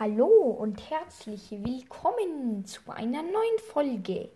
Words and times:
Hallo 0.00 0.28
und 0.28 0.90
herzlich 0.90 1.50
willkommen 1.50 2.64
zu 2.64 2.80
einer 2.86 3.20
neuen 3.20 3.58
Folge 3.72 4.28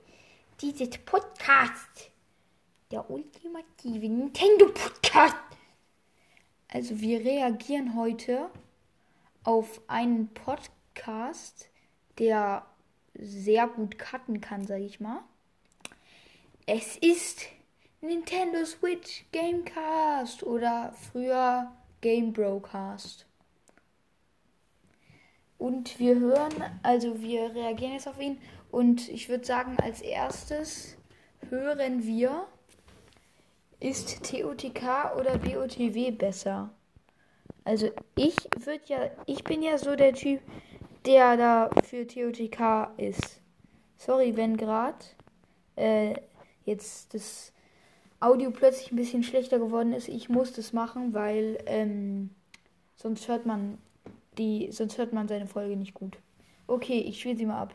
dieses 0.61 0.99
Podcasts, 0.99 2.11
der 2.91 3.09
ultimative 3.09 4.09
Nintendo 4.09 4.67
Podcast. 4.67 5.37
Also 6.67 7.01
wir 7.01 7.21
reagieren 7.21 7.95
heute 7.95 8.51
auf 9.45 9.81
einen 9.87 10.35
Podcast, 10.35 11.69
der 12.19 12.67
sehr 13.15 13.69
gut 13.69 14.01
cutten 14.01 14.41
kann, 14.41 14.67
sage 14.67 14.83
ich 14.85 14.99
mal. 14.99 15.23
Es 16.67 16.97
ist 16.97 17.47
Nintendo 18.01 18.65
Switch 18.65 19.27
Gamecast 19.31 20.43
oder 20.43 20.93
früher 21.13 21.71
Game 22.01 22.33
Broadcast. 22.33 23.27
Und 25.63 26.01
wir 26.01 26.19
hören, 26.19 26.53
also 26.83 27.21
wir 27.21 27.55
reagieren 27.55 27.93
jetzt 27.93 28.09
auf 28.09 28.21
ihn. 28.21 28.39
Und 28.73 29.09
ich 29.09 29.29
würde 29.29 29.45
sagen, 29.45 29.77
als 29.81 30.01
erstes 30.01 30.97
hören 31.51 32.05
wir, 32.05 32.49
ist 33.79 34.29
TOTK 34.29 35.15
oder 35.17 35.39
BOTW 35.39 36.11
besser? 36.11 36.71
Also 37.63 37.91
ich 38.17 38.35
würde 38.65 38.83
ja, 38.87 39.11
ich 39.27 39.45
bin 39.45 39.63
ja 39.63 39.79
so 39.79 39.95
der 39.95 40.15
Typ, 40.15 40.41
der 41.07 41.37
da 41.37 41.71
für 41.85 42.09
TOTK 42.09 42.91
ist. 42.97 43.41
Sorry, 43.97 44.37
wenn 44.37 44.57
gerade 44.57 45.05
äh, 45.77 46.15
jetzt 46.65 47.15
das 47.15 47.53
Audio 48.19 48.51
plötzlich 48.51 48.91
ein 48.91 48.97
bisschen 48.97 49.23
schlechter 49.23 49.61
geworden 49.61 49.93
ist. 49.93 50.09
Ich 50.09 50.29
muss 50.29 50.53
das 50.55 50.73
machen, 50.73 51.15
weil 51.15 51.63
ähm, 51.67 52.31
sonst 52.97 53.29
hört 53.29 53.47
man 53.47 53.79
die, 54.39 54.71
sonst 54.73 54.99
hört 54.99 55.13
man 55.13 55.29
seine 55.29 55.47
Folge 55.47 55.77
nicht 55.77 55.95
gut. 55.95 56.19
Okay, 56.67 57.01
ich 57.01 57.21
spiele 57.21 57.37
sie 57.37 57.47
mal 57.47 57.61
ab. 57.63 57.75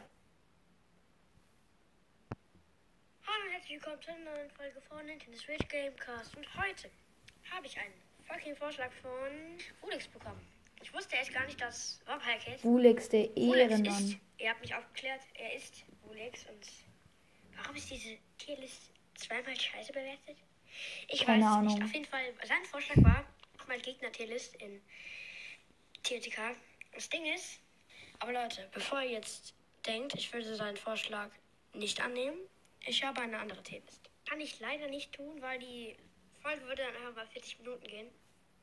Hallo 3.26 3.46
und 3.46 3.52
herzlich 3.52 3.74
willkommen 3.74 4.02
zu 4.02 4.12
einer 4.12 4.32
neuen 4.32 4.50
Folge 4.52 4.82
von 4.82 5.06
Nintendo 5.06 5.38
Switch 5.38 5.68
Gamecast. 5.68 6.36
Und 6.36 6.48
heute 6.58 6.90
habe 7.52 7.66
ich 7.66 7.78
einen 7.78 7.94
fucking 8.26 8.56
Vorschlag 8.56 8.92
von 9.02 9.58
Ulix 9.88 10.08
bekommen. 10.08 10.42
Ich 10.82 10.94
wusste 10.94 11.16
erst 11.16 11.34
gar 11.34 11.46
nicht, 11.46 11.60
dass 11.60 12.00
Vampire 12.06 12.38
Cat 12.44 12.64
Wulex, 12.64 13.10
der 13.10 13.36
Ehrenmann. 13.36 13.86
ist. 13.86 14.18
Er 14.38 14.52
hat 14.52 14.62
mich 14.62 14.74
aufgeklärt, 14.74 15.22
er 15.36 15.56
ist 15.56 15.84
Wulex. 16.04 16.46
Und 16.46 16.68
warum 17.62 17.76
ist 17.76 17.90
diese 17.90 18.18
Tierlist 18.38 18.92
zweimal 19.16 19.56
scheiße 19.60 19.92
bewertet? 19.92 20.38
Ich 21.08 21.26
Keine 21.26 21.44
weiß 21.44 21.52
es 21.52 21.58
Ahnung. 21.58 21.74
nicht. 21.74 21.84
Auf 21.84 21.94
jeden 21.94 22.06
Fall, 22.06 22.22
sein 22.46 22.64
Vorschlag 22.66 22.98
war, 23.04 23.26
mach 23.58 23.68
mal 23.68 23.80
Gegner-Tierlist 23.80 24.56
in 24.58 24.82
TTK. 26.08 26.56
Das 26.94 27.10
Ding 27.10 27.26
ist, 27.34 27.60
aber 28.20 28.32
Leute, 28.34 28.68
bevor 28.74 29.02
ihr 29.02 29.12
jetzt 29.12 29.54
denkt, 29.86 30.14
ich 30.16 30.32
würde 30.34 30.56
seinen 30.56 30.78
Vorschlag 30.78 31.30
nicht 31.74 32.02
annehmen, 32.02 32.38
ich 32.86 33.04
habe 33.04 33.22
eine 33.22 33.38
andere 33.40 33.62
Tierlist. 33.64 34.10
Kann 34.28 34.40
ich 34.40 34.60
leider 34.60 34.88
nicht 34.88 35.14
tun, 35.14 35.42
weil 35.42 35.60
die 35.60 35.96
Folge 36.42 36.62
würde 36.64 36.84
dann 36.84 36.96
einfach 36.96 37.16
mal 37.16 37.28
40 37.28 37.60
Minuten 37.60 37.84
gehen. 37.88 38.08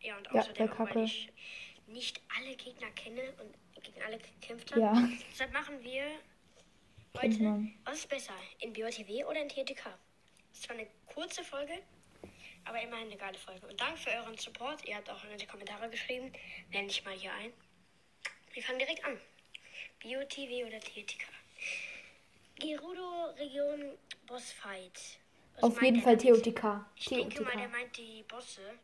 Ja, 0.01 0.17
und 0.17 0.27
Ja, 0.27 0.41
außerdem, 0.41 0.69
kacke. 0.71 0.95
weil 0.97 1.05
ich 1.05 1.31
nicht 1.87 2.21
alle 2.37 2.57
Gegner 2.57 2.91
kenne 2.93 3.33
und 3.41 3.83
gegen 3.83 4.03
alle 4.03 4.19
gekämpft 4.19 4.71
habe. 4.73 4.81
Ja, 4.81 5.09
Deshalb 5.31 5.53
machen 5.53 5.83
wir 5.83 6.05
heute, 7.19 7.69
was 7.85 7.99
ist 7.99 8.09
besser, 8.09 8.35
in 8.61 8.73
BOTW 8.73 9.25
oder 9.25 9.41
in 9.43 9.49
TTK? 9.49 9.85
Das 9.85 9.99
ist 10.53 10.63
zwar 10.65 10.77
eine 10.77 10.89
kurze 11.07 11.45
Folge, 11.45 11.83
aber 12.65 12.81
immerhin 12.81 13.09
eine 13.09 13.17
geile 13.17 13.39
Folge. 13.39 13.67
Und 13.67 13.81
danke 13.81 13.99
für 13.99 14.11
euren 14.11 14.37
Support. 14.37 14.85
Ihr 14.87 14.97
habt 14.97 15.11
auch 15.11 15.23
in 15.25 15.39
die 15.39 15.47
Kommentare 15.47 15.89
geschrieben. 15.91 16.33
Blende 16.71 16.91
ich 16.91 17.05
mal 17.05 17.15
hier 17.15 17.33
ein. 17.35 17.53
Wir 18.53 18.63
fangen 18.63 18.79
direkt 18.79 19.05
an. 19.05 19.19
BOTW 20.03 20.65
oder 20.65 20.81
TTK? 20.81 21.25
Gerudo 22.59 23.27
Region 23.37 23.99
Bossfight. 24.27 25.19
Was 25.55 25.63
Auf 25.63 25.83
jeden 25.83 26.03
Fall? 26.03 26.19
TOTK. 26.19 26.85
Ich 26.97 27.07
denke 27.07 27.43
mal, 27.43 27.53
der 27.53 27.63
TOTK. 27.63 27.73
meint 27.73 27.97
die 27.97 28.23
Bosse. 28.25 28.61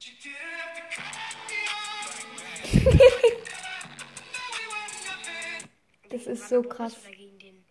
Das 6.10 6.26
ist 6.26 6.48
so 6.48 6.62
krass. 6.62 6.98
Oder 7.04 7.14
gegen 7.14 7.38
den 7.38 7.64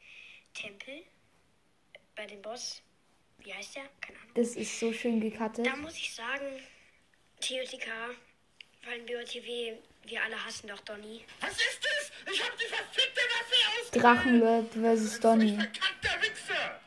Tempel. 0.53 1.03
Bei 2.15 2.25
dem 2.25 2.41
Boss. 2.41 2.81
Wie 3.43 3.53
heißt 3.53 3.75
der? 3.75 3.83
Keine 4.01 4.17
Ahnung. 4.19 4.31
Das 4.35 4.55
ist 4.55 4.79
so 4.79 4.91
schön 4.93 5.19
gecuttet. 5.19 5.65
Da 5.65 5.75
muss 5.75 5.95
ich 5.95 6.13
sagen, 6.13 6.45
TOTK, 7.39 7.87
weil 8.85 8.99
in 8.99 9.05
BOTW, 9.05 9.73
wir 10.05 10.23
alle 10.23 10.45
hassen 10.45 10.67
doch 10.67 10.79
Donny. 10.81 11.23
Was 11.41 11.51
ist 11.51 11.79
das? 11.83 12.11
Ich 12.33 12.43
hab 12.43 12.57
die 12.57 12.65
verfickte 12.65 13.21
Waffe 13.21 13.55
ausgewählt! 13.81 14.03
Drachenlord 14.03 14.73
vs. 14.73 15.19
Donny. 15.19 15.55
Verkackter 15.55 16.21
Wichser! 16.21 16.79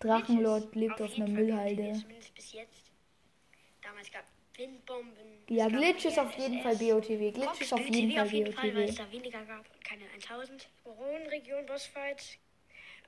Drachenlord 0.00 0.74
lebt 0.74 1.00
auf 1.00 1.14
einer 1.16 1.26
jeden 1.26 1.36
Fall 1.36 1.44
Müllhalde. 1.44 1.82
BOTW, 1.82 2.00
Zumindest 2.00 2.34
bis 2.34 2.52
jetzt. 2.52 2.90
Damals 3.82 4.10
gab 4.10 4.24
Windbomben. 4.56 5.44
Ja, 5.48 5.68
Glitch 5.68 6.04
ist 6.04 6.18
auf 6.18 6.36
jeden 6.38 6.62
Fall. 6.62 6.76
BOTW. 6.76 7.30
Glitch 7.32 7.60
ist 7.60 7.72
auf 7.72 7.80
BOTW 7.80 7.94
jeden 7.94 8.12
Fall 8.12 8.24
auf 8.26 8.32
jeden 8.32 8.52
Fall, 8.52 8.74
weil 8.74 8.88
es 8.88 8.96
BOTW. 8.96 9.04
da 9.04 9.12
weniger 9.12 9.44
gab 9.44 9.74
und 9.74 9.84
keine 9.84 10.04
1000. 10.14 10.68
Region 11.30 11.66
Bossfight. 11.66 12.38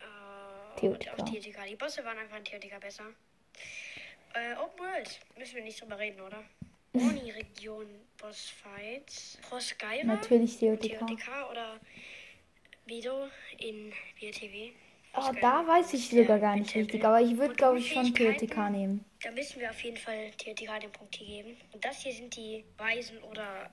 Äh, 0.00 0.86
und 0.86 1.08
auch 1.10 1.16
TOTK. 1.16 1.66
Die 1.68 1.76
Bosse 1.76 2.04
waren 2.04 2.18
einfach 2.18 2.38
in 2.38 2.44
TOTK 2.44 2.80
besser. 2.80 3.04
Äh, 4.34 4.54
Open 4.56 4.78
World. 4.86 5.20
Müssen 5.38 5.56
wir 5.56 5.62
nicht 5.62 5.80
drüber 5.80 5.98
reden, 5.98 6.20
oder? 6.20 6.42
Oni-Region 6.92 7.86
Bossfight. 8.18 9.38
Pro 9.48 9.60
Skyra. 9.60 10.04
Natürlich 10.04 10.58
TOTK. 10.58 10.98
TOTK 10.98 11.50
oder 11.50 11.80
Vido 12.86 13.28
in 13.58 13.92
BOTW. 14.20 14.72
Oh, 15.18 15.32
da 15.40 15.66
weiß 15.66 15.94
ich 15.94 16.10
sogar 16.10 16.38
gar 16.38 16.56
nicht 16.56 16.74
richtig, 16.74 17.02
aber 17.02 17.22
ich 17.22 17.36
würde, 17.38 17.54
glaube 17.54 17.78
ich, 17.78 17.90
schon? 17.90 18.14
TOTK 18.14 18.70
nehmen. 18.70 19.04
Da 19.22 19.30
müssen 19.30 19.60
wir 19.60 19.70
auf 19.70 19.80
jeden 19.80 19.96
Fall 19.96 20.30
TOTK 20.32 20.80
den 20.80 20.92
Punkt 20.92 21.16
hier 21.16 21.42
geben. 21.42 21.56
Und 21.72 21.82
das 21.84 22.02
hier 22.02 22.12
sind 22.12 22.36
die 22.36 22.64
Weisen- 22.76 23.22
oder 23.22 23.70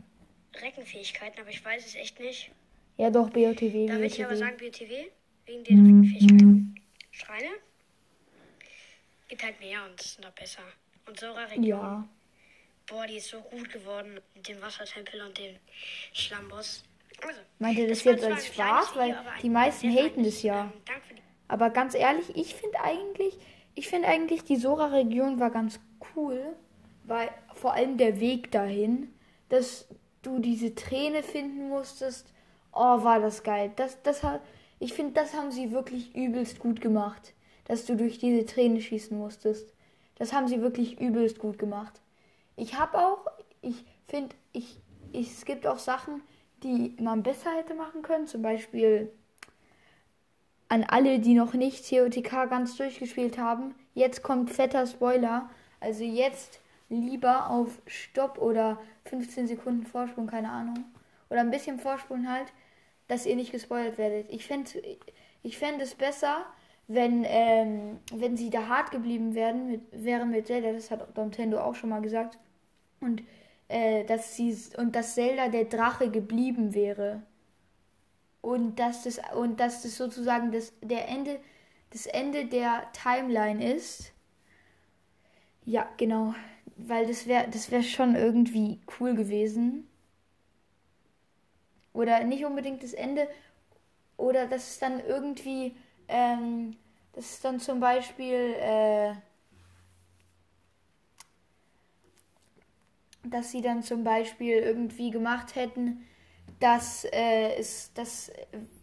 Reckenfähigkeiten, 0.55 1.41
aber 1.41 1.49
ich 1.49 1.63
weiß 1.63 1.85
es 1.85 1.95
echt 1.95 2.19
nicht. 2.19 2.51
Ja, 2.97 3.09
doch, 3.09 3.29
BOTW, 3.29 3.87
Da 3.87 3.93
würde 3.95 4.05
ich 4.05 4.23
aber 4.23 4.37
sagen 4.37 4.55
BOTW, 4.57 5.09
wegen 5.45 5.63
den 5.63 6.03
Fähigkeiten. 6.03 6.75
Schreine 7.11 7.49
gibt 9.27 9.43
halt 9.43 9.59
mehr 9.59 9.79
und 9.89 10.01
sind 10.01 10.25
auch 10.25 10.31
besser. 10.31 10.61
Und 11.07 11.19
Sora-Region, 11.19 11.63
Ja, 11.63 12.07
boah, 12.87 13.07
die 13.07 13.17
ist 13.17 13.29
so 13.29 13.41
gut 13.41 13.71
geworden 13.71 14.19
mit 14.35 14.47
dem 14.47 14.61
Wassertempel 14.61 15.21
und 15.21 15.37
dem 15.37 15.55
Schlammboss. 16.13 16.83
Also, 17.25 17.39
meint 17.59 17.77
ihr 17.77 17.87
das 17.87 18.05
war 18.05 18.13
jetzt 18.13 18.25
als 18.25 18.47
Spaß? 18.47 18.95
Weil 18.95 19.09
Video, 19.09 19.21
die 19.41 19.49
meisten 19.49 19.89
haten 19.91 20.23
das 20.23 20.41
ja. 20.43 20.65
Ähm, 20.87 20.93
Aber 21.47 21.69
ganz 21.69 21.93
ehrlich, 21.93 22.35
ich 22.35 22.55
finde 22.55 22.79
eigentlich, 22.81 23.37
ich 23.75 23.87
finde 23.87 24.07
eigentlich, 24.07 24.43
die 24.43 24.55
Sora-Region 24.55 25.39
war 25.39 25.49
ganz 25.49 25.79
cool, 26.15 26.55
weil 27.03 27.29
vor 27.55 27.73
allem 27.73 27.97
der 27.97 28.19
Weg 28.19 28.51
dahin, 28.51 29.13
dass 29.49 29.87
du 30.21 30.39
diese 30.39 30.73
Träne 30.75 31.23
finden 31.23 31.69
musstest. 31.69 32.33
Oh, 32.71 33.03
war 33.03 33.19
das 33.19 33.43
geil. 33.43 33.71
Das, 33.75 34.01
das 34.01 34.23
hat, 34.23 34.41
ich 34.83 34.93
finde, 34.93 35.13
das 35.13 35.33
haben 35.33 35.49
sie 35.49 35.71
wirklich 35.71 36.13
übelst 36.13 36.59
gut 36.59 36.81
gemacht, 36.81 37.33
dass 37.63 37.85
du 37.85 37.95
durch 37.95 38.19
diese 38.19 38.45
Träne 38.45 38.81
schießen 38.81 39.17
musstest. 39.17 39.73
Das 40.15 40.33
haben 40.33 40.49
sie 40.49 40.61
wirklich 40.61 40.99
übelst 40.99 41.39
gut 41.39 41.57
gemacht. 41.57 42.01
Ich 42.57 42.77
habe 42.77 42.97
auch, 42.97 43.25
ich 43.61 43.85
finde, 44.09 44.35
ich, 44.51 44.77
ich, 45.13 45.31
es 45.31 45.45
gibt 45.45 45.65
auch 45.65 45.79
Sachen, 45.79 46.21
die 46.63 46.97
man 46.99 47.23
besser 47.23 47.51
hätte 47.51 47.75
machen 47.75 48.01
können. 48.01 48.27
Zum 48.27 48.41
Beispiel 48.41 49.09
an 50.67 50.83
alle, 50.83 51.19
die 51.19 51.33
noch 51.33 51.53
nicht 51.53 51.89
COTK 51.89 52.49
ganz 52.49 52.75
durchgespielt 52.75 53.37
haben. 53.37 53.75
Jetzt 53.93 54.21
kommt 54.21 54.51
fetter 54.51 54.85
Spoiler. 54.85 55.49
Also 55.79 56.03
jetzt 56.03 56.59
lieber 56.89 57.49
auf 57.49 57.81
Stopp 57.87 58.37
oder 58.37 58.81
15 59.05 59.47
Sekunden 59.47 59.85
Vorsprung, 59.85 60.27
keine 60.27 60.49
Ahnung. 60.49 60.83
Oder 61.29 61.39
ein 61.39 61.51
bisschen 61.51 61.79
Vorsprung 61.79 62.29
halt, 62.29 62.51
dass 63.07 63.25
ihr 63.25 63.35
nicht 63.35 63.51
gespoilert 63.51 63.97
werdet. 63.97 64.31
Ich 64.31 64.45
fände 64.45 64.71
ich 65.43 65.57
fänd 65.57 65.81
es 65.81 65.95
besser, 65.95 66.45
wenn, 66.87 67.25
ähm, 67.27 67.99
wenn 68.13 68.37
sie 68.37 68.49
da 68.49 68.67
hart 68.67 68.91
geblieben 68.91 69.35
werden, 69.35 69.67
mit, 69.67 69.81
wären 69.91 70.31
mit 70.31 70.47
Zelda, 70.47 70.71
das 70.71 70.91
hat 70.91 71.15
Nintendo 71.17 71.59
auch 71.59 71.75
schon 71.75 71.89
mal 71.89 72.01
gesagt. 72.01 72.37
Und, 73.01 73.23
äh, 73.67 74.05
dass 74.05 74.35
sie, 74.35 74.55
und 74.77 74.95
dass 74.95 75.15
Zelda 75.15 75.49
der 75.49 75.65
Drache 75.65 76.09
geblieben 76.09 76.73
wäre 76.73 77.23
und 78.43 78.77
dass 78.77 79.03
das 79.03 79.21
und 79.35 79.59
dass 79.59 79.83
das 79.83 79.95
sozusagen 79.97 80.51
das 80.51 80.73
der 80.81 81.07
Ende 81.07 81.39
das 81.91 82.05
Ende 82.05 82.45
der 82.45 82.91
Timeline 82.91 83.73
ist. 83.73 84.11
Ja, 85.65 85.87
genau, 85.95 86.35
weil 86.75 87.07
das 87.07 87.25
wäre 87.25 87.49
das 87.49 87.71
wäre 87.71 87.83
schon 87.83 88.15
irgendwie 88.15 88.81
cool 88.99 89.15
gewesen. 89.15 89.87
Oder 91.93 92.23
nicht 92.23 92.45
unbedingt 92.45 92.83
das 92.83 92.93
Ende. 92.93 93.27
Oder 94.17 94.47
dass 94.47 94.71
es 94.71 94.79
dann 94.79 94.99
irgendwie 94.99 95.75
ähm, 96.07 96.75
das 97.13 97.25
ist 97.31 97.45
dann 97.45 97.59
zum 97.59 97.79
Beispiel 97.79 98.55
äh, 98.59 99.13
dass 103.23 103.51
sie 103.51 103.61
dann 103.61 103.83
zum 103.83 104.03
Beispiel 104.03 104.55
irgendwie 104.57 105.09
gemacht 105.09 105.55
hätten, 105.55 106.05
dass, 106.59 107.05
äh, 107.05 107.55
es, 107.55 107.93
dass, 107.93 108.31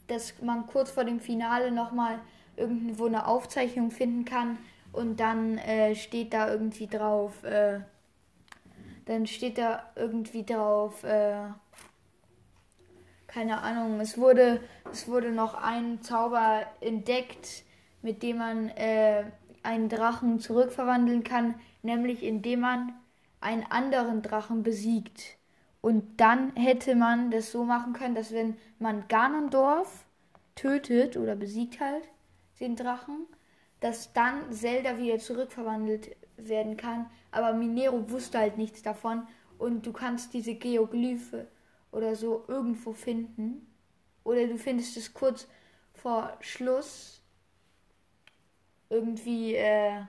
dass 0.07 0.41
man 0.41 0.67
kurz 0.67 0.91
vor 0.91 1.05
dem 1.05 1.21
Finale 1.21 1.71
nochmal 1.71 2.19
irgendwo 2.57 3.07
eine 3.07 3.27
Aufzeichnung 3.27 3.91
finden 3.91 4.25
kann 4.25 4.59
und 4.93 5.21
dann 5.21 5.59
äh, 5.59 5.95
steht 5.95 6.33
da 6.33 6.51
irgendwie 6.51 6.87
drauf, 6.87 7.45
äh, 7.45 7.81
dann 9.05 9.27
steht 9.27 9.59
da 9.59 9.91
irgendwie 9.95 10.45
drauf, 10.45 11.05
äh, 11.05 11.49
keine 13.31 13.62
Ahnung, 13.62 14.00
es 14.00 14.19
wurde, 14.19 14.61
es 14.91 15.06
wurde 15.06 15.31
noch 15.31 15.55
ein 15.55 16.03
Zauber 16.03 16.67
entdeckt, 16.81 17.62
mit 18.03 18.25
dem 18.25 18.38
man 18.38 18.71
äh, 18.71 19.23
einen 19.62 19.88
Drachen 19.88 20.41
zurückverwandeln 20.41 21.23
kann, 21.23 21.55
nämlich 21.82 22.25
indem 22.25 22.61
man 22.61 22.93
einen 23.41 23.65
anderen 23.71 24.23
Drachen 24.23 24.65
besiegt. 24.65 25.37
Und 25.81 26.21
dann 26.21 26.55
hätte 26.56 26.97
man 26.97 27.31
das 27.31 27.53
so 27.53 27.65
machen 27.65 27.93
können, 27.93 28.17
dass 28.17 28.32
wenn 28.32 28.56
man 28.81 29.06
Ganondorf 29.06 30.05
tötet 30.56 31.17
oder 31.17 31.37
besiegt 31.37 31.79
halt 31.79 32.09
den 32.59 32.75
Drachen, 32.75 33.26
dass 33.79 34.12
dann 34.12 34.53
Zelda 34.53 34.99
wieder 34.99 35.19
zurückverwandelt 35.19 36.17
werden 36.37 36.76
kann. 36.76 37.06
Aber 37.31 37.53
Minero 37.53 38.11
wusste 38.11 38.38
halt 38.38 38.59
nichts 38.59 38.83
davon 38.83 39.23
und 39.56 39.87
du 39.87 39.93
kannst 39.93 40.35
diese 40.35 40.55
Geoglyphe 40.55 41.47
oder 41.92 42.14
so 42.14 42.44
irgendwo 42.48 42.92
finden. 42.92 43.66
Oder 44.25 44.46
du 44.46 44.58
findest 44.58 44.96
es 44.96 45.12
kurz 45.14 45.48
vor 45.94 46.37
Schluss 46.40 47.22
irgendwie, 48.88 49.54
äh, 49.54 50.02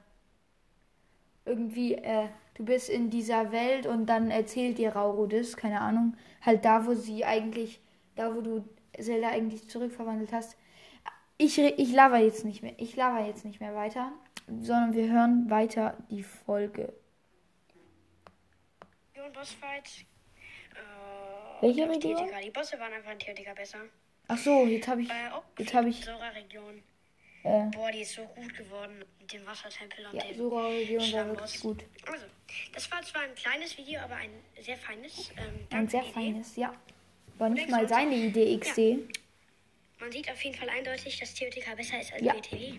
irgendwie, 1.45 1.95
äh, 1.95 2.27
du 2.55 2.65
bist 2.65 2.89
in 2.89 3.09
dieser 3.09 3.51
Welt 3.51 3.85
und 3.85 4.07
dann 4.07 4.31
erzählt 4.31 4.77
dir 4.77 4.93
Rauro 4.93 5.27
das, 5.27 5.55
keine 5.55 5.81
Ahnung, 5.81 6.15
halt 6.41 6.65
da, 6.65 6.85
wo 6.85 6.93
sie 6.93 7.23
eigentlich, 7.25 7.79
da, 8.15 8.35
wo 8.35 8.41
du 8.41 8.63
Zelda 8.99 9.29
eigentlich 9.29 9.69
zurückverwandelt 9.69 10.33
hast. 10.33 10.57
Ich, 11.37 11.57
ich 11.57 11.93
laber 11.93 12.17
jetzt 12.17 12.45
nicht 12.45 12.61
mehr, 12.61 12.73
ich 12.77 12.95
laber 12.95 13.25
jetzt 13.25 13.45
nicht 13.45 13.59
mehr 13.59 13.73
weiter, 13.75 14.11
sondern 14.47 14.93
wir 14.93 15.11
hören 15.11 15.49
weiter 15.49 15.97
die 16.09 16.23
Folge. 16.23 16.93
Bossfight. 19.41 20.05
Äh, 20.75 21.30
Welche 21.61 21.87
Region? 21.89 22.15
Theotika. 22.17 22.39
Die 22.41 22.49
Bosse 22.51 22.79
waren 22.79 22.93
einfach 22.93 23.11
in 23.11 23.19
Theotika 23.19 23.53
besser. 23.53 23.79
Ach 24.27 24.37
so, 24.37 24.65
jetzt 24.65 24.87
habe 24.87 25.01
ich, 25.01 25.09
Äh, 25.09 25.13
oh, 25.35 25.41
jetzt 25.57 25.73
habe 25.73 25.89
ich, 25.89 26.03
Sora-Region. 26.03 26.81
äh, 27.43 27.65
Boah, 27.71 27.91
die 27.91 28.01
ist 28.01 28.13
so 28.13 28.23
gut 28.25 28.55
geworden 28.55 29.03
mit 29.19 29.33
dem 29.33 29.45
Wassertempel 29.45 30.05
und 30.05 30.15
ja, 30.15 30.23
dem 30.23 30.37
Sora-Region 30.37 31.13
war 31.13 31.27
wirklich 31.27 31.59
gut. 31.61 31.83
Also, 32.07 32.25
das 32.73 32.91
war 32.91 33.01
zwar 33.03 33.21
ein 33.23 33.35
kleines 33.35 33.77
Video, 33.77 33.99
aber 34.01 34.15
ein 34.15 34.31
sehr 34.59 34.77
feines. 34.77 35.31
Ähm, 35.37 35.67
Ein 35.71 35.87
sehr 35.87 36.01
Idee. 36.03 36.11
feines, 36.11 36.55
ja. 36.55 36.73
War 37.37 37.49
nicht 37.49 37.69
mal 37.69 37.87
seine 37.87 38.15
Idee, 38.15 38.57
XD. 38.57 38.99
Man 39.99 40.11
sieht 40.11 40.29
auf 40.31 40.41
jeden 40.43 40.55
Fall 40.57 40.69
eindeutig, 40.69 41.19
dass 41.19 41.33
TOTK 41.33 41.75
besser 41.75 41.99
ist 41.99 42.13
als 42.13 42.21
Ja. 42.21 42.33
BTW. 42.33 42.73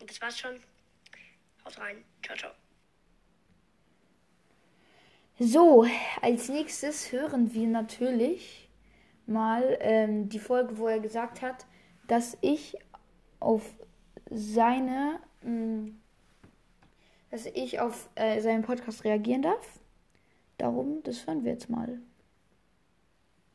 Und 0.00 0.10
das 0.10 0.20
war's 0.20 0.38
schon. 0.38 0.60
Haut 1.64 1.78
rein. 1.78 2.04
Ciao, 2.24 2.36
ciao. 2.36 2.50
So, 5.38 5.86
als 6.20 6.48
nächstes 6.48 7.12
hören 7.12 7.54
wir 7.54 7.68
natürlich 7.68 8.68
mal 9.26 9.76
ähm, 9.80 10.28
die 10.28 10.40
Folge, 10.40 10.78
wo 10.78 10.88
er 10.88 10.98
gesagt 10.98 11.42
hat, 11.42 11.64
dass 12.08 12.36
ich 12.40 12.76
auf 13.38 13.62
seine, 14.30 15.20
mh, 15.42 15.92
dass 17.30 17.46
ich 17.46 17.78
auf 17.78 18.08
äh, 18.16 18.40
seinen 18.40 18.62
Podcast 18.62 19.04
reagieren 19.04 19.42
darf. 19.42 19.78
Darum, 20.56 21.02
das 21.04 21.24
hören 21.26 21.44
wir 21.44 21.52
jetzt 21.52 21.70
mal. 21.70 22.00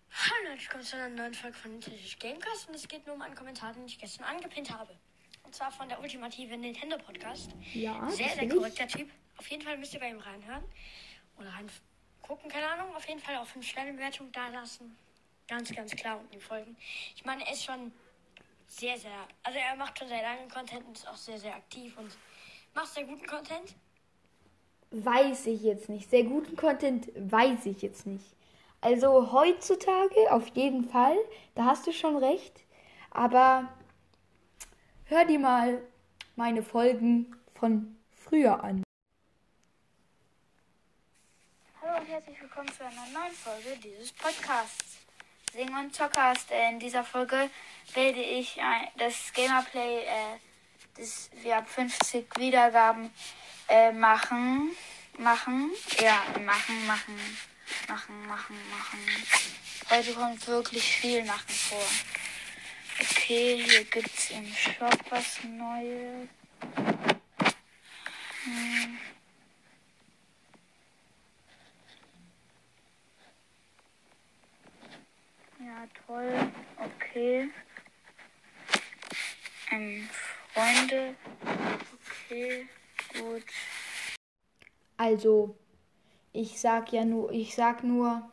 Hallo, 0.09 0.49
herzlich 0.49 0.67
willkommen 0.67 0.83
zu 0.85 0.95
einer 0.95 1.09
neuen 1.09 1.33
Folge 1.33 1.57
von 1.57 1.71
Nintendo 1.71 1.97
Gamecast 2.19 2.69
und 2.69 2.75
es 2.75 2.87
geht 2.87 3.05
nur 3.05 3.15
um 3.15 3.21
einen 3.21 3.35
Kommentar, 3.35 3.73
den 3.73 3.85
ich 3.85 3.99
gestern 3.99 4.23
angepinnt 4.23 4.71
habe. 4.71 4.95
Und 5.43 5.53
zwar 5.53 5.69
von 5.71 5.89
der 5.89 5.99
ultimative 5.99 6.55
Nintendo 6.55 6.97
Podcast. 6.97 7.51
Ja, 7.73 8.09
Sehr, 8.09 8.29
sehr 8.29 8.37
will 8.37 8.47
ich. 8.47 8.55
korrekter 8.55 8.87
Typ. 8.87 9.09
Auf 9.37 9.47
jeden 9.47 9.63
Fall 9.63 9.77
müsst 9.77 9.93
ihr 9.93 9.99
bei 9.99 10.09
ihm 10.09 10.19
reinhören. 10.19 10.63
Oder 11.37 11.49
rein 11.49 11.69
gucken, 12.21 12.49
keine 12.49 12.67
Ahnung. 12.67 12.95
Auf 12.95 13.07
jeden 13.07 13.19
Fall 13.19 13.37
auch 13.37 13.45
5 13.45 13.65
Sterne 13.67 13.97
da 14.31 14.47
lassen. 14.49 14.97
Ganz, 15.47 15.73
ganz 15.75 15.95
klar 15.95 16.19
unten 16.19 16.31
die 16.31 16.39
Folgen. 16.39 16.75
Ich 17.15 17.25
meine, 17.25 17.45
er 17.45 17.53
ist 17.53 17.63
schon 17.63 17.91
sehr, 18.67 18.97
sehr. 18.97 19.27
Also 19.43 19.59
er 19.59 19.75
macht 19.75 19.99
schon 19.99 20.07
sehr 20.07 20.21
lange 20.21 20.47
Content 20.47 20.85
und 20.85 20.97
ist 20.97 21.07
auch 21.07 21.17
sehr, 21.17 21.37
sehr 21.37 21.55
aktiv 21.55 21.97
und 21.97 22.17
macht 22.73 22.87
sehr 22.87 23.03
guten 23.03 23.25
Content. 23.25 23.75
Weiß 24.91 25.47
ich 25.47 25.63
jetzt 25.63 25.89
nicht. 25.89 26.09
Sehr 26.09 26.23
guten 26.23 26.55
Content 26.55 27.09
weiß 27.15 27.65
ich 27.65 27.81
jetzt 27.81 28.05
nicht. 28.05 28.35
Also 28.81 29.31
heutzutage 29.31 30.31
auf 30.31 30.47
jeden 30.55 30.89
Fall, 30.89 31.17
da 31.55 31.65
hast 31.65 31.87
du 31.87 31.93
schon 31.93 32.17
recht. 32.17 32.63
Aber 33.11 33.69
hör 35.05 35.25
dir 35.25 35.39
mal 35.39 35.81
meine 36.35 36.63
Folgen 36.63 37.35
von 37.53 37.97
früher 38.11 38.63
an. 38.63 38.83
Hallo 41.81 41.99
und 41.99 42.07
herzlich 42.07 42.32
willkommen 42.43 42.67
zu 42.77 42.83
einer 42.83 43.07
neuen 43.13 43.33
Folge 43.33 43.77
dieses 43.81 44.11
Podcasts. 44.11 44.97
Sing 45.53 45.73
und 45.77 45.95
Zockcast. 45.95 46.51
Äh, 46.51 46.71
In 46.71 46.79
dieser 46.79 47.05
Folge 47.05 47.49
werde 47.93 48.21
ich 48.21 48.61
ein, 48.61 48.89
das 48.97 49.31
Gamerplay, 49.33 49.99
äh, 49.99 50.37
das 50.97 51.29
wir 51.41 51.55
ab 51.55 51.69
50 51.69 52.25
Wiedergaben 52.37 53.11
äh, 53.69 53.93
machen. 53.93 54.75
Machen. 55.17 55.71
Ja, 56.01 56.21
machen, 56.43 56.85
machen, 56.85 57.15
machen, 57.87 58.27
machen, 58.27 58.57
machen. 58.71 58.99
Heute 59.89 60.13
kommt 60.13 60.45
wirklich 60.45 60.83
viel 60.83 61.23
machen 61.23 61.49
vor. 61.49 61.87
Okay, 62.99 63.63
hier 63.63 63.85
gibt's 63.85 64.31
im 64.31 64.53
Shop 64.53 64.99
was 65.09 65.45
Neues. 65.45 66.27
Hm. 68.43 68.99
Toll. 76.07 76.31
Okay. 76.77 77.49
Ähm, 79.71 80.07
Freunde. 80.53 81.15
Okay, 82.29 82.67
gut. 83.19 83.43
Also, 84.97 85.57
ich 86.31 86.59
sag 86.59 86.91
ja 86.93 87.05
nur, 87.05 87.31
ich 87.31 87.55
sag 87.55 87.83
nur, 87.83 88.31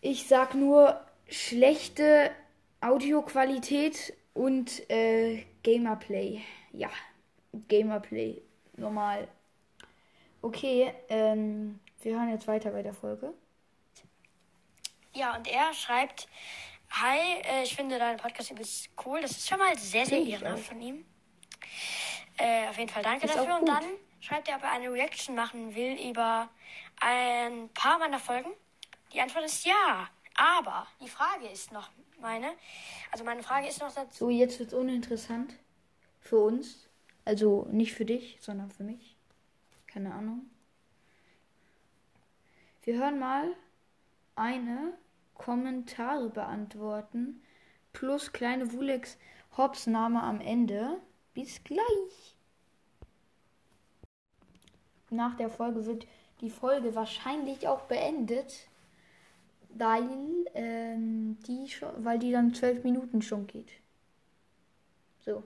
ich 0.00 0.26
sag 0.26 0.54
nur 0.54 1.04
schlechte 1.28 2.30
Audioqualität 2.80 4.16
und 4.34 4.88
äh, 4.90 5.44
Gamerplay. 5.62 6.40
Ja, 6.72 6.90
Gamerplay, 7.68 8.40
normal. 8.76 9.28
Okay, 10.40 10.92
ähm, 11.08 11.80
wir 12.02 12.14
hören 12.14 12.30
jetzt 12.30 12.46
weiter 12.46 12.70
bei 12.70 12.82
der 12.82 12.94
Folge. 12.94 13.34
Ja, 15.14 15.36
und 15.36 15.46
er 15.46 15.72
schreibt: 15.74 16.28
Hi, 16.90 17.18
äh, 17.42 17.62
ich 17.62 17.74
finde 17.74 17.98
deinen 17.98 18.18
Podcast 18.18 18.50
übelst 18.50 18.90
cool. 19.04 19.20
Das 19.20 19.32
ist 19.32 19.48
schon 19.48 19.58
mal 19.58 19.76
sehr, 19.76 20.06
sehr 20.06 20.20
ehrenhaft 20.20 20.64
von 20.64 20.80
ihm. 20.80 21.04
Äh, 22.36 22.68
auf 22.68 22.78
jeden 22.78 22.88
Fall 22.88 23.02
danke 23.02 23.26
Ist 23.26 23.34
dafür. 23.36 23.58
Und 23.58 23.66
dann 23.68 23.84
schreibt 24.20 24.48
er, 24.48 24.56
ob 24.56 24.62
er 24.62 24.70
eine 24.70 24.92
Reaction 24.92 25.34
machen 25.34 25.74
will 25.74 25.98
über 26.08 26.48
ein 27.00 27.68
paar 27.70 27.98
meiner 27.98 28.18
Folgen. 28.18 28.50
Die 29.12 29.20
Antwort 29.20 29.44
ist 29.44 29.64
ja. 29.64 30.08
Aber 30.34 30.86
die 31.00 31.08
Frage 31.08 31.48
ist 31.48 31.72
noch 31.72 31.90
meine. 32.20 32.52
Also 33.10 33.24
meine 33.24 33.42
Frage 33.42 33.66
ist 33.66 33.80
noch 33.80 33.92
dazu. 33.92 34.26
So, 34.26 34.30
jetzt 34.30 34.58
wird's 34.60 34.72
uninteressant 34.72 35.54
für 36.20 36.38
uns. 36.38 36.88
Also 37.24 37.66
nicht 37.70 37.92
für 37.92 38.04
dich, 38.04 38.38
sondern 38.40 38.70
für 38.70 38.84
mich. 38.84 39.16
Keine 39.86 40.14
Ahnung. 40.14 40.48
Wir 42.82 42.94
hören 42.98 43.18
mal 43.18 43.54
eine 44.38 44.94
Kommentare 45.34 46.30
beantworten 46.30 47.42
plus 47.92 48.32
kleine 48.32 48.72
Wulex 48.72 49.18
Hops 49.56 49.86
Name 49.86 50.22
am 50.22 50.40
Ende. 50.40 51.00
Bis 51.34 51.62
gleich. 51.62 52.36
Nach 55.10 55.36
der 55.36 55.48
Folge 55.48 55.86
wird 55.86 56.06
die 56.40 56.50
Folge 56.50 56.94
wahrscheinlich 56.94 57.66
auch 57.66 57.82
beendet, 57.82 58.68
weil 59.70 60.46
ähm, 60.54 61.38
die 61.46 61.68
schon, 61.68 62.04
weil 62.04 62.18
die 62.18 62.32
dann 62.32 62.54
zwölf 62.54 62.84
Minuten 62.84 63.22
schon 63.22 63.46
geht. 63.46 63.70
So. 65.24 65.44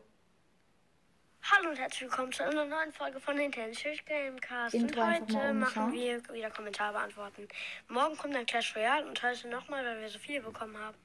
Hallo 1.50 1.70
und 1.70 1.76
herzlich 1.76 2.02
willkommen 2.02 2.30
zu 2.30 2.44
einer 2.44 2.64
neuen 2.64 2.92
Folge 2.92 3.18
von 3.18 3.34
Nintendo 3.34 3.76
Gamecast. 4.06 4.76
Und 4.76 4.96
heute 4.96 5.52
machen 5.52 5.92
wir 5.92 6.22
wieder 6.32 6.50
Kommentare 6.50 6.92
beantworten. 6.92 7.48
Morgen 7.88 8.16
kommt 8.16 8.36
dann 8.36 8.46
Clash 8.46 8.76
Royale 8.76 9.04
und 9.08 9.20
heute 9.24 9.48
nochmal, 9.48 9.84
weil 9.84 10.00
wir 10.00 10.08
so 10.08 10.20
viele 10.20 10.40
bekommen 10.40 10.78
haben. 10.78 10.96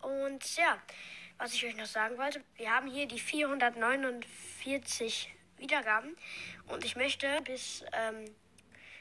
Und 0.00 0.56
ja, 0.56 0.78
was 1.36 1.52
ich 1.52 1.66
euch 1.66 1.76
noch 1.76 1.84
sagen 1.84 2.16
wollte, 2.16 2.42
wir 2.56 2.70
haben 2.70 2.90
hier 2.90 3.06
die 3.06 3.18
449 3.18 5.34
Wiedergaben 5.58 6.16
und 6.68 6.86
ich 6.86 6.96
möchte 6.96 7.42
bis 7.42 7.84
ähm, 7.92 8.34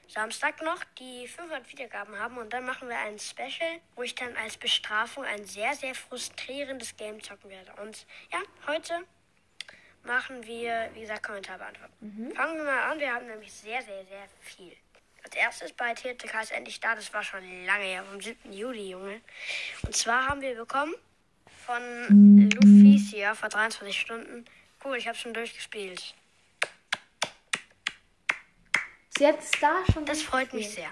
Samstag 0.09 0.61
noch 0.61 0.83
die 0.99 1.25
500 1.25 1.71
Wiedergaben 1.71 2.19
haben 2.19 2.37
und 2.37 2.51
dann 2.51 2.65
machen 2.65 2.89
wir 2.89 2.97
ein 2.97 3.17
Special, 3.17 3.79
wo 3.95 4.03
ich 4.03 4.15
dann 4.15 4.35
als 4.35 4.57
Bestrafung 4.57 5.23
ein 5.23 5.45
sehr, 5.45 5.73
sehr 5.73 5.95
frustrierendes 5.95 6.97
Game 6.97 7.23
zocken 7.23 7.49
werde. 7.49 7.71
Und 7.81 8.05
ja, 8.29 8.39
heute 8.67 9.05
machen 10.03 10.45
wir, 10.45 10.89
wie 10.93 11.01
gesagt, 11.01 11.23
Kommentar 11.23 11.57
beantworten. 11.57 12.31
Fangen 12.35 12.57
wir 12.57 12.63
mal 12.63 12.91
an. 12.91 12.99
Wir 12.99 13.13
haben 13.13 13.27
nämlich 13.27 13.51
sehr, 13.51 13.81
sehr, 13.81 14.05
sehr 14.05 14.27
viel. 14.41 14.75
Als 15.23 15.35
erstes 15.35 15.73
bei 15.73 15.93
TTK 15.93 16.41
ist 16.41 16.51
endlich 16.51 16.79
da. 16.79 16.95
Das 16.95 17.13
war 17.13 17.23
schon 17.23 17.65
lange 17.65 17.83
her, 17.83 18.03
vom 18.03 18.19
7. 18.19 18.51
Juli, 18.51 18.89
Junge. 18.89 19.21
Und 19.83 19.95
zwar 19.95 20.27
haben 20.27 20.41
wir 20.41 20.55
bekommen 20.55 20.95
von 21.65 22.49
Luficia 22.49 23.35
vor 23.35 23.49
23 23.49 23.99
Stunden. 23.99 24.45
Cool, 24.83 24.97
ich 24.97 25.07
habe 25.07 25.17
schon 25.17 25.33
durchgespielt. 25.33 26.15
Sie 29.17 29.27
hat 29.27 29.39
es 29.39 29.51
da 29.59 29.83
schon. 29.93 30.05
Das 30.05 30.23
freut 30.23 30.51
mich 30.53 30.71
sehr. 30.71 30.89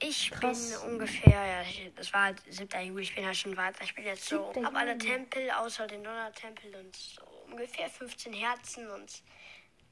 Ich 0.00 0.30
Krass. 0.30 0.80
bin 0.80 0.92
ungefähr, 0.92 1.46
ja, 1.46 1.64
das 1.96 2.12
war 2.12 2.24
halt 2.24 2.42
7. 2.48 2.68
Juli, 2.86 3.02
ich 3.02 3.14
bin 3.14 3.26
halt 3.26 3.36
schon 3.36 3.56
weiter. 3.56 3.82
Ich 3.82 3.94
bin 3.94 4.04
jetzt 4.04 4.26
so, 4.26 4.52
7. 4.52 4.66
hab 4.66 4.76
alle. 4.76 4.96
Tempel 4.98 5.50
außer 5.50 5.86
den 5.88 6.04
Donnertempel 6.04 6.74
und 6.76 6.94
so 6.94 7.31
ungefähr 7.52 7.88
15 7.88 8.32
Herzen 8.32 8.90
und 8.90 9.22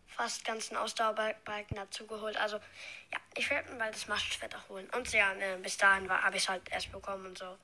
fast 0.06 0.44
ganzen 0.44 0.76
Ausdauerbalken 0.76 1.76
dazu 1.76 2.06
geholt. 2.06 2.36
Also, 2.36 2.56
ja, 3.12 3.18
ich 3.36 3.48
werde 3.50 3.70
mir 3.70 3.78
bald 3.78 3.94
das 3.94 4.08
Machtschwert 4.08 4.54
auch 4.56 4.68
holen. 4.68 4.88
Und 4.90 5.12
ja, 5.12 5.32
ne, 5.34 5.58
bis 5.62 5.76
dahin 5.76 6.10
habe 6.10 6.36
ich 6.36 6.42
es 6.42 6.48
halt 6.48 6.62
erst 6.70 6.90
bekommen 6.90 7.26
und 7.26 7.38
so. 7.38 7.56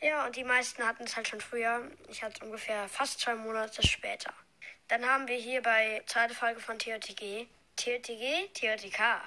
Ja, 0.00 0.26
und 0.26 0.34
die 0.34 0.44
meisten 0.44 0.84
hatten 0.84 1.04
es 1.04 1.14
halt 1.14 1.28
schon 1.28 1.40
früher. 1.40 1.88
Ich 2.08 2.22
hatte 2.22 2.34
es 2.40 2.42
ungefähr 2.42 2.88
fast 2.88 3.20
zwei 3.20 3.36
Monate 3.36 3.86
später. 3.86 4.34
Dann 4.88 5.06
haben 5.06 5.28
wir 5.28 5.36
hier 5.36 5.62
bei 5.62 6.02
zweite 6.06 6.34
Folge 6.34 6.60
von 6.60 6.78
TOTG. 6.78 7.46
TOTG, 7.76 8.48
TOTK. 8.52 9.22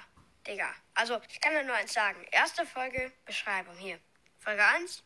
Digga. 0.46 0.72
Also, 0.94 1.20
ich 1.28 1.40
kann 1.40 1.54
ja 1.54 1.62
nur 1.62 1.74
eins 1.74 1.92
sagen. 1.92 2.24
Erste 2.30 2.66
Folge, 2.66 3.10
Beschreibung 3.24 3.76
hier. 3.76 3.98
Folge 4.38 4.64
1. 4.64 5.02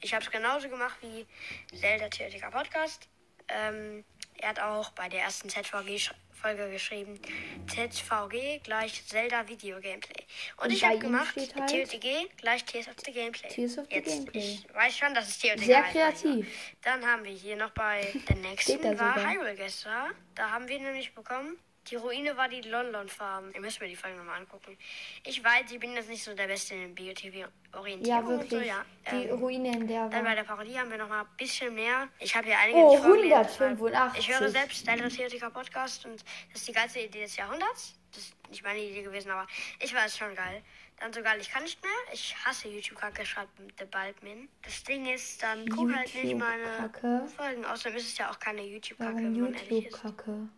Ich 0.00 0.12
habe 0.12 0.22
es 0.22 0.30
genauso 0.30 0.68
gemacht 0.68 0.98
wie 1.00 1.26
Zelda 1.74 2.08
TOTK 2.08 2.50
Podcast. 2.50 3.08
Ähm, 3.48 4.04
er 4.44 4.50
hat 4.50 4.60
auch 4.60 4.90
bei 4.90 5.08
der 5.08 5.22
ersten 5.22 5.48
ZVG-Folge 5.48 6.70
geschrieben, 6.70 7.18
ZVG 7.66 8.58
gleich 8.62 9.02
Zelda 9.06 9.48
Video 9.48 9.80
Gameplay. 9.80 10.22
Und, 10.58 10.66
Und 10.66 10.70
ich 10.72 10.84
habe 10.84 10.98
gemacht, 10.98 11.34
halt 11.34 11.70
TOTG 11.70 12.28
gleich 12.36 12.62
Tears 12.66 12.88
of 12.88 12.94
the 13.06 13.12
Gameplay. 13.12 13.48
Tears 13.48 13.78
of 13.78 13.86
the 13.88 13.96
Jetzt, 13.96 14.08
Gameplay. 14.10 14.40
Ich 14.40 14.74
weiß 14.74 14.98
schon, 14.98 15.14
dass 15.14 15.28
es 15.28 15.38
TOTG 15.38 15.64
Sehr 15.64 15.80
mein 15.80 15.92
Lieber. 15.94 16.12
kreativ. 16.12 16.46
Dann 16.82 17.06
haben 17.06 17.24
wir 17.24 17.32
hier 17.32 17.56
noch 17.56 17.70
bei 17.70 18.02
der 18.28 18.36
nächsten 18.36 18.82
war 18.98 19.14
sogar. 19.14 19.30
Hyrule 19.32 19.54
Gesta. 19.54 20.10
Da 20.34 20.50
haben 20.50 20.68
wir 20.68 20.78
nämlich 20.78 21.14
bekommen. 21.14 21.56
Die 21.90 21.96
Ruine 21.96 22.34
war 22.36 22.48
die 22.48 22.62
London 22.62 23.08
Farm. 23.08 23.50
Ihr 23.54 23.60
müsst 23.60 23.80
mir 23.80 23.88
die 23.88 23.96
Folge 23.96 24.16
nochmal 24.16 24.38
angucken. 24.40 24.76
Ich 25.24 25.42
weiß, 25.44 25.70
ich 25.70 25.78
bin 25.78 25.92
jetzt 25.92 26.08
nicht 26.08 26.24
so 26.24 26.34
der 26.34 26.46
Beste 26.46 26.74
in 26.74 26.94
BioTV-Orientierung 26.94 28.06
Ja, 28.06 28.18
und 28.20 28.26
so, 28.26 28.50
wirklich. 28.50 28.66
ja. 28.68 28.84
Die 29.10 29.26
Ähm, 29.26 29.38
Ruine 29.38 29.72
in 29.76 29.86
der 29.86 30.08
dann 30.08 30.24
bei 30.24 30.34
der 30.34 30.44
Parodie 30.44 30.78
haben 30.78 30.90
wir 30.90 30.96
noch 30.98 31.08
mal 31.08 31.20
ein 31.20 31.28
bisschen 31.36 31.74
mehr. 31.74 32.08
Ich 32.18 32.34
habe 32.34 32.46
hier 32.46 32.58
einige 32.58 32.78
Oh, 32.78 32.90
nicht 32.92 33.02
vorgelesen, 33.04 33.32
185. 33.32 33.92
weil 34.14 34.20
Ich 34.20 34.28
höre 34.40 34.48
selbst 34.48 34.86
Zelda 34.86 35.08
Theoretiker 35.08 35.50
Podcast 35.50 36.06
und 36.06 36.22
das 36.52 36.60
ist 36.60 36.68
die 36.68 36.72
geilste 36.72 37.00
Idee 37.00 37.20
des 37.22 37.36
Jahrhunderts. 37.36 37.94
Das 38.12 38.22
ist 38.22 38.34
nicht 38.48 38.62
meine 38.62 38.78
Idee 38.80 39.02
gewesen, 39.02 39.30
aber 39.30 39.46
ich 39.80 39.94
war 39.94 40.06
es 40.06 40.16
schon 40.16 40.34
geil. 40.34 40.62
Dann 41.00 41.12
so 41.12 41.20
geil, 41.22 41.36
ich 41.40 41.50
kann 41.50 41.64
nicht 41.64 41.82
mehr. 41.82 41.90
Ich 42.12 42.34
hasse 42.46 42.68
YouTube-Kacke, 42.68 43.26
schreibt 43.26 43.50
The 43.78 43.84
Baldmin. 43.84 44.48
Das 44.62 44.84
Ding 44.84 45.04
ist, 45.06 45.42
dann 45.42 45.68
guck 45.68 45.92
halt 45.94 46.14
nicht 46.14 46.36
meine? 46.36 47.28
Folgen. 47.36 47.64
Außerdem 47.64 47.96
ist 47.98 48.06
es 48.06 48.16
ja 48.18 48.30
auch 48.30 48.38
keine 48.38 48.62
YouTube-Kacke, 48.62 49.14
Warum 49.16 49.34
wenn 49.34 49.40
man 49.40 49.54
ehrlich 49.54 49.70
ist. 49.70 49.70
YouTube-Kacke? 49.92 50.48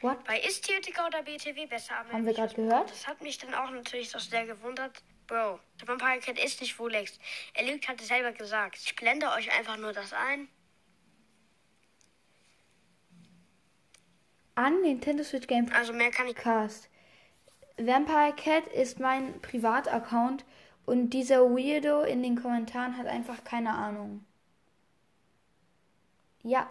What? 0.00 0.24
Bei 0.24 0.38
ist 0.40 0.64
Theoretiker 0.66 1.06
oder 1.06 1.22
BTW 1.22 1.66
besser? 1.66 1.96
Haben 1.96 2.26
wir 2.26 2.34
gerade 2.34 2.54
gehört? 2.54 2.90
Das 2.90 3.06
hat 3.06 3.22
mich 3.22 3.38
dann 3.38 3.54
auch 3.54 3.70
natürlich 3.70 4.10
so 4.10 4.18
sehr 4.18 4.46
gewundert. 4.46 5.02
Bro, 5.26 5.58
der 5.80 5.88
Vampire 5.88 6.20
Cat 6.20 6.38
ist 6.38 6.60
nicht 6.60 6.78
Wolex. 6.78 7.18
Er 7.54 7.66
lügt, 7.66 7.88
hat 7.88 8.00
es 8.00 8.08
selber 8.08 8.32
gesagt. 8.32 8.78
Ich 8.84 8.94
blende 8.94 9.28
euch 9.30 9.50
einfach 9.56 9.76
nur 9.76 9.92
das 9.92 10.12
ein. 10.12 10.48
An 14.54 14.80
Nintendo 14.82 15.24
Switch 15.24 15.46
Game 15.46 15.70
Also 15.72 15.92
mehr 15.92 16.10
kann 16.10 16.28
ich. 16.28 16.34
Podcast. 16.34 16.88
Vampire 17.76 18.32
Cat 18.36 18.68
ist 18.68 19.00
mein 19.00 19.40
Privataccount 19.40 20.44
und 20.86 21.10
dieser 21.10 21.40
Weirdo 21.50 22.02
in 22.02 22.22
den 22.22 22.40
Kommentaren 22.40 22.96
hat 22.96 23.06
einfach 23.06 23.44
keine 23.44 23.74
Ahnung. 23.74 24.24
Ja. 26.42 26.70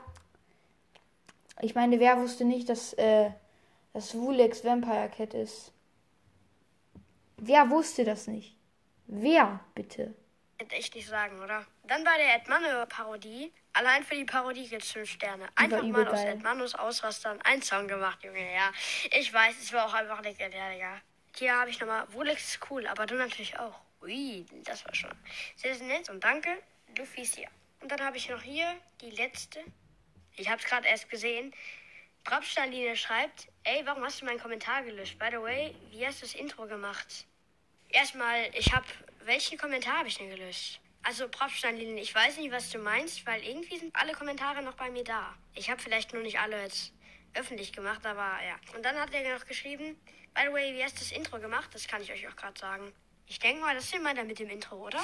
Ich 1.61 1.75
meine, 1.75 1.99
wer 1.99 2.17
wusste 2.17 2.45
nicht, 2.45 2.69
dass 2.69 2.93
äh, 2.93 3.31
das 3.93 4.13
Wulex 4.15 4.63
Vampire 4.63 5.09
Cat 5.09 5.33
ist? 5.33 5.71
Wer 7.37 7.69
wusste 7.69 8.03
das 8.03 8.27
nicht? 8.27 8.57
Wer, 9.07 9.59
bitte? 9.73 10.15
Hätte 10.57 10.75
echt 10.75 10.95
nicht 10.95 11.07
sagen, 11.07 11.39
oder? 11.41 11.65
Dann 11.83 12.03
bei 12.03 12.17
der 12.17 12.35
Edmano-Parodie. 12.35 13.51
Allein 13.73 14.03
für 14.03 14.15
die 14.15 14.23
Parodie 14.23 14.67
gibt 14.67 14.83
es 14.83 14.91
5 14.91 15.09
Sterne. 15.09 15.47
Einfach 15.55 15.83
mal 15.83 16.07
aus. 16.07 16.19
Edmanos 16.21 16.75
Ausrastern 16.75 17.41
ein 17.43 17.61
Song 17.61 17.87
gemacht, 17.87 18.23
Junge. 18.23 18.53
Ja, 18.53 18.71
ich 19.11 19.33
weiß, 19.33 19.55
es 19.61 19.73
war 19.73 19.85
auch 19.85 19.93
einfach 19.93 20.21
legendär, 20.23 20.71
Digga. 20.71 21.01
Hier 21.35 21.53
habe 21.59 21.69
ich 21.69 21.79
nochmal, 21.79 22.05
Wolex 22.13 22.55
ist 22.55 22.71
cool, 22.71 22.87
aber 22.87 23.05
du 23.05 23.15
natürlich 23.15 23.59
auch. 23.59 23.81
Ui, 24.01 24.45
das 24.63 24.85
war 24.85 24.95
schon 24.95 25.11
sehr, 25.57 25.75
sehr 25.75 25.87
nett 25.87 26.09
und 26.09 26.23
danke, 26.23 26.49
Luffy's 26.97 27.35
hier. 27.35 27.49
Und 27.81 27.91
dann 27.91 27.99
habe 28.01 28.15
ich 28.17 28.29
noch 28.29 28.41
hier 28.41 28.73
die 29.01 29.09
letzte. 29.09 29.59
Ich 30.37 30.49
habe 30.49 30.61
es 30.61 30.67
gerade 30.67 30.87
erst 30.87 31.09
gesehen. 31.09 31.53
Brabsteinlinie 32.23 32.95
schreibt, 32.95 33.47
ey, 33.63 33.85
warum 33.85 34.03
hast 34.03 34.21
du 34.21 34.25
meinen 34.25 34.39
Kommentar 34.39 34.83
gelöscht? 34.83 35.17
By 35.19 35.27
the 35.31 35.41
way, 35.41 35.75
wie 35.91 36.05
hast 36.05 36.21
du 36.21 36.25
das 36.25 36.35
Intro 36.35 36.65
gemacht? 36.65 37.25
Erstmal, 37.89 38.49
ich 38.53 38.73
habe, 38.73 38.85
welchen 39.25 39.57
Kommentar 39.57 39.99
habe 39.99 40.07
ich 40.07 40.17
denn 40.17 40.29
gelöscht? 40.29 40.79
Also, 41.03 41.29
Propsteinlinien, 41.29 41.99
ich 41.99 42.13
weiß 42.13 42.37
nicht, 42.37 42.51
was 42.51 42.71
du 42.71 42.79
meinst, 42.79 43.25
weil 43.27 43.43
irgendwie 43.43 43.77
sind 43.77 43.95
alle 43.95 44.13
Kommentare 44.13 44.63
noch 44.63 44.73
bei 44.73 44.89
mir 44.89 45.03
da. 45.03 45.35
Ich 45.53 45.69
habe 45.69 45.79
vielleicht 45.79 46.13
nur 46.13 46.23
nicht 46.23 46.39
alle 46.39 46.63
jetzt 46.63 46.91
öffentlich 47.35 47.71
gemacht, 47.71 48.03
aber 48.05 48.39
ja. 48.43 48.55
Und 48.75 48.83
dann 48.83 48.99
hat 48.99 49.13
er 49.13 49.37
noch 49.37 49.45
geschrieben, 49.45 49.95
by 50.33 50.41
the 50.47 50.53
way, 50.53 50.73
wie 50.73 50.83
hast 50.83 50.95
du 50.95 50.99
das 51.01 51.11
Intro 51.11 51.39
gemacht? 51.39 51.69
Das 51.73 51.87
kann 51.87 52.01
ich 52.01 52.11
euch 52.11 52.27
auch 52.27 52.35
gerade 52.35 52.59
sagen. 52.59 52.91
Ich 53.27 53.39
denke 53.39 53.61
mal, 53.61 53.75
das 53.75 53.85
ist 53.85 53.95
immer 53.95 54.15
dann 54.15 54.25
mit 54.25 54.39
dem 54.39 54.49
Intro, 54.49 54.77
oder? 54.77 54.99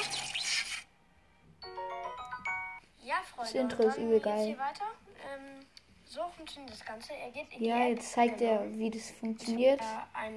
Ja, 3.03 3.21
Freunde. 3.35 3.51
Das 3.51 3.53
Intro 3.53 3.87
ist 3.87 3.97
übel 3.97 4.19
geil. 4.19 4.57
weiter. 4.57 4.85
Ähm, 5.33 5.65
so 6.05 6.21
funktioniert 6.35 6.73
das 6.73 6.83
Ganze. 6.85 7.13
Er 7.13 7.31
geht 7.31 7.51
in 7.53 7.59
die 7.59 7.65
Ja, 7.65 7.79
App. 7.83 7.89
jetzt 7.97 8.11
zeigt 8.11 8.39
Genau. 8.39 8.51
er, 8.51 8.77
wie 8.77 8.89
das 8.91 9.11
funktioniert. 9.11 9.81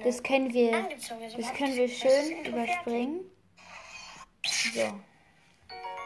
Das 0.03 0.23
können 0.23 0.53
wir, 0.53 0.71
das 0.89 1.53
können 1.53 1.71
ich 1.71 1.77
wir 1.77 1.89
schön 1.89 2.45
überspringen. 2.45 3.19
So. 4.45 4.99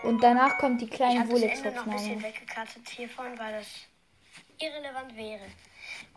Und 0.07 0.24
danach 0.24 0.57
kommt 0.57 0.79
die 0.81 0.86
Ich 0.86 0.91
kleine 0.91 1.19
habe 1.19 1.33
das 1.33 1.41
Ende 1.41 1.71
noch 1.71 1.86
ein 1.86 1.91
bisschen 1.91 2.24
weggekattet 2.24 2.88
hiervon, 2.89 3.38
weil 3.38 3.53
das 3.53 3.67
irrelevant 4.59 5.15
wäre. 5.15 5.45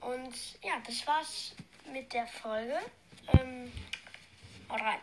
Und 0.03 0.35
ja, 0.63 0.75
das 0.87 1.07
war's 1.07 1.55
mit 1.93 2.13
der 2.13 2.27
Folge. 2.27 2.79
Ähm, 3.41 3.73
haut 4.71 4.81
rein. 4.81 5.01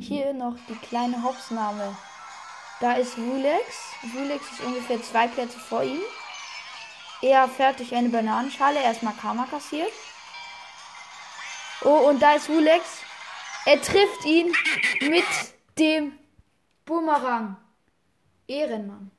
Hier 0.00 0.32
noch 0.32 0.56
die 0.68 0.74
kleine 0.86 1.22
Hopsnahme. 1.22 1.96
Da 2.80 2.94
ist 2.94 3.16
Wulex. 3.18 3.92
Wulex 4.02 4.50
ist 4.52 4.60
ungefähr 4.62 5.00
zwei 5.02 5.28
Plätze 5.28 5.58
vor 5.58 5.82
ihm. 5.82 6.00
Er 7.22 7.48
fährt 7.48 7.78
durch 7.78 7.94
eine 7.94 8.08
Bananenschale. 8.08 8.82
Erstmal 8.82 9.14
Karma 9.14 9.46
kassiert. 9.46 9.92
Oh, 11.84 12.08
und 12.08 12.20
da 12.20 12.34
ist 12.34 12.48
Rulex. 12.48 13.02
Er 13.66 13.80
trifft 13.80 14.24
ihn 14.24 14.52
mit 15.08 15.24
dem 15.78 16.12
Bumerang. 16.84 17.56
Ehrenmann. 18.48 19.10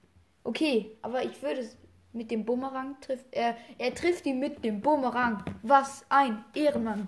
Okay, 0.43 0.97
aber 1.01 1.23
ich 1.23 1.41
würde 1.41 1.69
mit 2.13 2.31
dem 2.31 2.45
Bumerang 2.45 2.95
trifft 3.01 3.25
er. 3.31 3.57
Er 3.77 3.93
trifft 3.93 4.25
ihn 4.25 4.39
mit 4.39 4.63
dem 4.63 4.81
Bumerang. 4.81 5.43
Was 5.63 6.05
ein 6.09 6.43
Ehrenmann. 6.55 7.07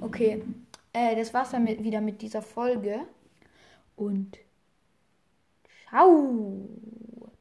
Okay, 0.00 0.42
äh, 0.92 1.16
das 1.16 1.32
war's 1.34 1.50
dann 1.50 1.64
mit, 1.64 1.82
wieder 1.82 2.00
mit 2.00 2.20
dieser 2.22 2.42
Folge. 2.42 3.00
Und 3.96 4.38
ciao. 5.88 6.68